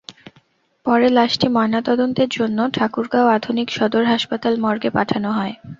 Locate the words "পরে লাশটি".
0.85-1.47